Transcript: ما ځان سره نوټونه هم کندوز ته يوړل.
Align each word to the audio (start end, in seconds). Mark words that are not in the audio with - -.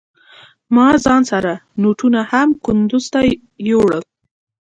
ما 0.75 0.87
ځان 1.05 1.21
سره 1.31 1.51
نوټونه 1.81 2.19
هم 2.31 2.49
کندوز 2.65 3.05
ته 3.13 3.19
يوړل. 3.69 4.03